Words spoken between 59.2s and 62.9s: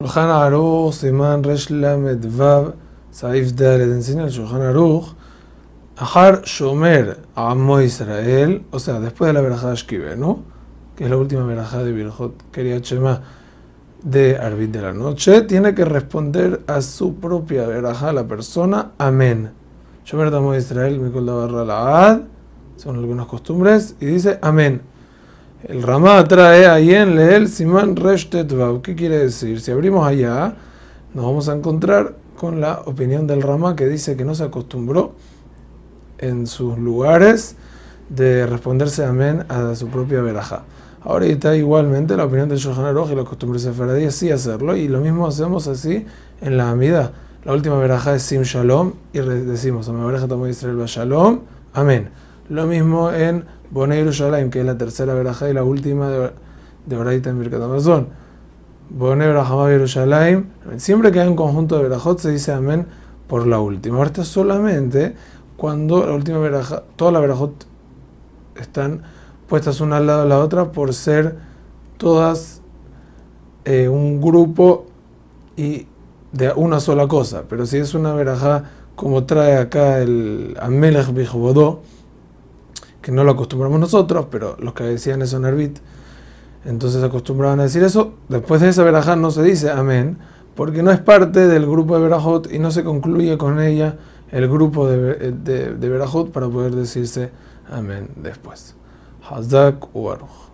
Yerushalayim, siempre que hay un conjunto de verajot se dice amén